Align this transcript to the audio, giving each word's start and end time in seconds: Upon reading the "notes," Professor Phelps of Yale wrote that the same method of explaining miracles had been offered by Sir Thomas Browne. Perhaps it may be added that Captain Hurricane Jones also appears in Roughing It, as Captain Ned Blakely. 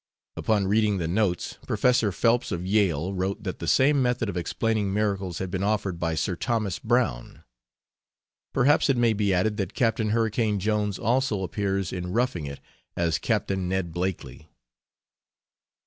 Upon 0.35 0.65
reading 0.65 0.97
the 0.97 1.07
"notes," 1.07 1.59
Professor 1.67 2.11
Phelps 2.11 2.51
of 2.51 2.65
Yale 2.65 3.13
wrote 3.13 3.43
that 3.43 3.59
the 3.59 3.67
same 3.67 4.01
method 4.01 4.29
of 4.29 4.35
explaining 4.35 4.91
miracles 4.91 5.37
had 5.37 5.51
been 5.51 5.61
offered 5.61 5.99
by 5.99 6.15
Sir 6.15 6.35
Thomas 6.35 6.79
Browne. 6.79 7.43
Perhaps 8.51 8.89
it 8.89 8.97
may 8.97 9.13
be 9.13 9.31
added 9.31 9.57
that 9.57 9.75
Captain 9.75 10.09
Hurricane 10.09 10.57
Jones 10.57 10.97
also 10.97 11.43
appears 11.43 11.93
in 11.93 12.11
Roughing 12.13 12.47
It, 12.47 12.59
as 12.97 13.19
Captain 13.19 13.69
Ned 13.69 13.93
Blakely. 13.93 14.49